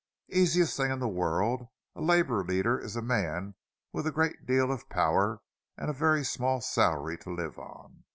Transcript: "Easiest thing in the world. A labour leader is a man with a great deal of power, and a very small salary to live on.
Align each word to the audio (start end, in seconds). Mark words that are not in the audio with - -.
"Easiest 0.31 0.75
thing 0.75 0.89
in 0.89 0.97
the 0.97 1.07
world. 1.07 1.67
A 1.95 2.01
labour 2.01 2.43
leader 2.43 2.79
is 2.79 2.95
a 2.95 3.03
man 3.03 3.53
with 3.93 4.07
a 4.07 4.11
great 4.11 4.47
deal 4.47 4.71
of 4.71 4.89
power, 4.89 5.41
and 5.77 5.91
a 5.91 5.93
very 5.93 6.23
small 6.25 6.59
salary 6.59 7.19
to 7.19 7.29
live 7.29 7.59
on. 7.59 8.03